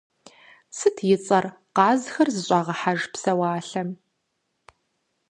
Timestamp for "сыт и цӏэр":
0.77-1.45